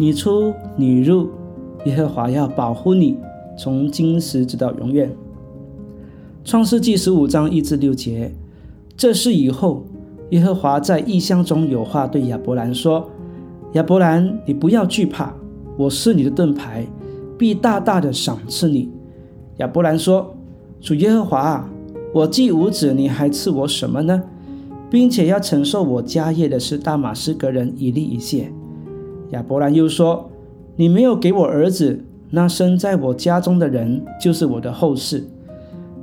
[0.00, 1.28] 你出你入，
[1.84, 3.18] 耶和华要保护你，
[3.58, 5.14] 从今时直到永远。
[6.42, 8.32] 创世纪十五章一至六节，
[8.96, 9.84] 这是以后
[10.30, 13.10] 耶和华在异象中有话对亚伯兰说
[13.76, 15.34] ：“亚伯兰，你不要惧怕，
[15.76, 16.86] 我是你的盾牌，
[17.36, 18.90] 必大大的赏赐你。”
[19.60, 20.34] 亚伯兰说
[20.80, 21.70] ：“主耶和华啊。”
[22.14, 24.22] 我既无子，你还赐我什么呢？
[24.88, 28.50] 并且要承受我家业的是大马士革人以利以谢。
[29.30, 30.30] 亚伯兰又说
[30.76, 35.24] ：“你没有给我儿子，那生在我家中的人就是我的后世。”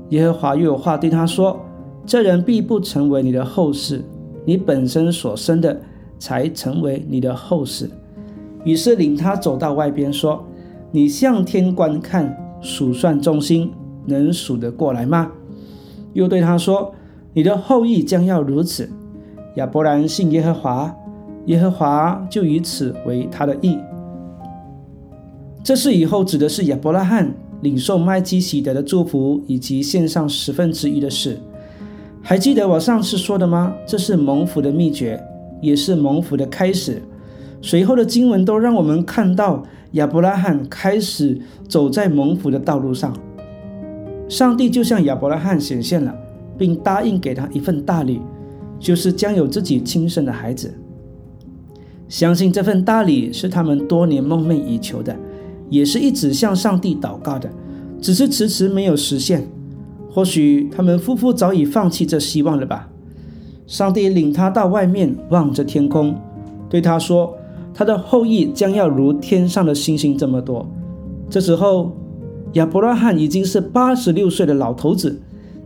[0.10, 1.60] 耶和华又有话对他说
[2.06, 4.02] ：“这人必不成为你的后世，
[4.46, 5.78] 你本身所生的
[6.18, 7.90] 才成为你的后世。”
[8.64, 10.44] 于是领他走到外边说
[10.92, 13.72] ：“你向天观看，数算众星，
[14.06, 15.30] 能数得过来吗？”
[16.14, 16.94] 又对他说
[17.34, 18.90] ：“你的后裔将要如此。”
[19.56, 20.96] 亚伯兰信耶和华，
[21.48, 23.78] 耶和华就以此为他的意。
[25.64, 31.38] 这是以后指的是亚伯拉罕领受麦基洗德的祝福以及献上十分之一的事。
[32.22, 33.74] 还记得我上次说的吗？
[33.86, 35.22] 这是蒙福的秘诀，
[35.62, 37.02] 也是蒙福的开始。
[37.62, 43.14] 随后的经文都让我们看到亚伯拉罕开始走在蒙福的道路上。
[44.30, 46.14] 上帝就向亚伯拉罕显现了，
[46.58, 48.22] 并答应给他一份大礼，
[48.78, 50.74] 就是将有自己亲生的孩子。
[52.10, 55.16] 相信这份大礼是他们多年梦寐以求的，
[55.70, 57.50] 也是一直向上帝祷告的，
[58.02, 59.48] 只是迟迟没有实现。
[60.10, 62.90] 或许他们夫妇早已放弃这希望了吧？
[63.66, 66.16] 上帝领他到外面望着天空，
[66.70, 67.36] 对他说
[67.74, 70.68] ：“他的后裔将要如天上的星星这么多。”
[71.30, 71.96] 这时候。
[72.54, 75.22] 亚伯拉罕已经是八十六岁的老头子，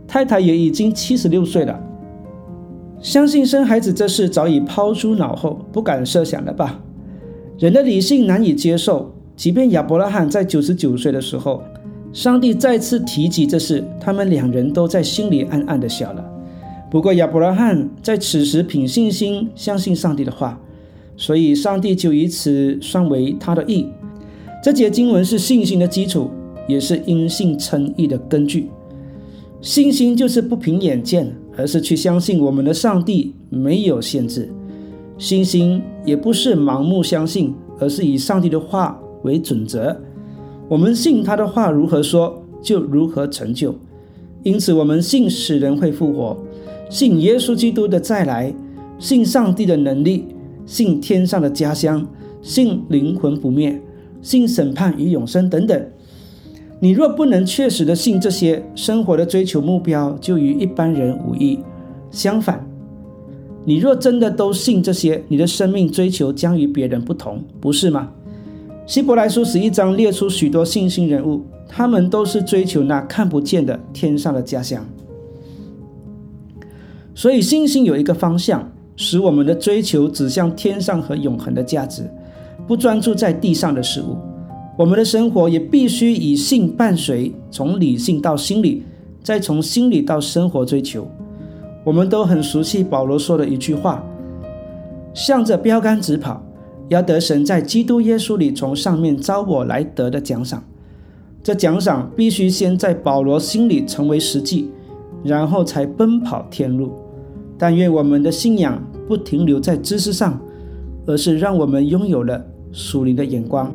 [0.06, 1.80] 太太也已经七十六岁了。
[3.02, 6.80] 相信生孩子这事早已抛诸脑后，不敢设想了吧？
[7.58, 9.12] 人的理性难以接受。
[9.36, 11.62] 即便亚伯拉罕在九十九岁的时候，
[12.12, 16.24] 上帝再次提及这事，他们两人都在心里暗暗的笑了。
[16.90, 20.60] 不过亚伯拉罕在此时凭信心相信上帝的话，
[21.16, 23.88] 所以上帝就以此算为他的义。
[24.62, 26.30] 这节经文是信心的基础。
[26.68, 28.70] 也是因信称义的根据。
[29.60, 34.48] 信心就是不凭眼见，而是去相信我们的上帝没有限制。
[35.16, 39.96] 信心也不是盲目相信，而是以上帝的话为准则。
[40.68, 43.72] 我们信他的话如何说，就如何成就。
[44.42, 46.36] 因此，我们信死人会复活，
[46.90, 48.52] 信耶稣基督的再来，
[48.98, 50.24] 信上帝的能力，
[50.66, 52.04] 信天上的家乡，
[52.42, 53.80] 信灵魂不灭，
[54.20, 55.80] 信审判与永生等等。
[56.82, 61.60] 你若不能确实的信这些生活的追求目标，就与一般人无异。
[62.10, 62.66] 相反，
[63.64, 68.10] 你若真的都信这些，你的生命追求将与别人不同，不是吗？
[68.84, 74.84] 希伯来书十一章列出许多信心人物，他们都是追求那看不见的天上的家乡。
[77.14, 82.02] 所以，信心有一个方向，使我们的追求指向天上和永恒的价值，
[82.66, 84.16] 不专注在地上的事物。
[84.78, 88.82] 我们的生活也必须以性伴随，从理性到心理，
[89.22, 91.06] 再从心理到生活追求。
[91.84, 94.02] 我们都很熟悉保罗说的一句话
[95.12, 96.42] ：“向着标杆直跑，
[96.88, 100.64] 要得神在基督耶稣里从上面招我来得的奖赏。”
[101.42, 104.70] 这奖赏必须先在保罗心里成为实际，
[105.22, 106.92] 然后才奔跑天路。
[107.58, 110.40] 但愿我们的信仰不停留在知识上，
[111.04, 112.42] 而是让我们拥有了
[112.72, 113.74] 属灵的眼光。